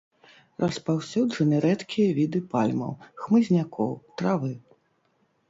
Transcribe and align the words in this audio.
Распаўсюджаны 0.61 1.59
рэдкія 1.65 2.15
віды 2.21 2.41
пальмаў, 2.55 2.91
хмызнякоў, 3.21 3.95
травы. 4.23 4.53